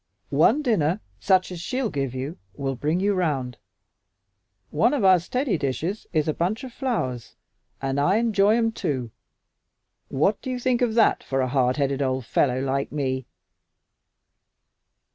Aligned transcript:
One 0.33 0.63
dinner, 0.63 0.99
such 1.19 1.51
as 1.51 1.59
she'll 1.61 1.91
give 1.91 2.15
you, 2.15 2.39
will 2.55 2.73
bring 2.73 2.99
you 2.99 3.13
round. 3.13 3.59
One 4.71 4.95
of 4.95 5.03
our 5.05 5.19
steady 5.19 5.59
dishes 5.59 6.07
is 6.11 6.27
a 6.27 6.33
bunch 6.33 6.63
of 6.63 6.73
flowers 6.73 7.35
and 7.83 7.99
I 7.99 8.15
enjoy 8.15 8.55
'em, 8.57 8.71
too. 8.71 9.11
What 10.07 10.41
do 10.41 10.49
you 10.49 10.57
think 10.57 10.81
of 10.81 10.95
that 10.95 11.21
for 11.23 11.39
a 11.41 11.47
hard 11.47 11.77
headed 11.77 12.01
old 12.01 12.25
fellow 12.25 12.59
like 12.61 12.91
me?" 12.91 13.27